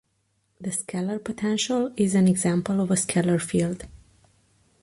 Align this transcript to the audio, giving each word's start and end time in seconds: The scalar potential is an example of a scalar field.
The 0.59 0.71
scalar 0.71 1.23
potential 1.23 1.93
is 1.95 2.15
an 2.15 2.27
example 2.27 2.81
of 2.81 2.89
a 2.89 2.95
scalar 2.95 3.39
field. 3.39 3.85